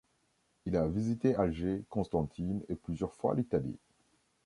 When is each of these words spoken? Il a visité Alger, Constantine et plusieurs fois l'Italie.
Il 0.65 0.75
a 0.77 0.87
visité 0.87 1.35
Alger, 1.35 1.83
Constantine 1.87 2.63
et 2.69 2.73
plusieurs 2.75 3.13
fois 3.13 3.35
l'Italie. 3.35 3.77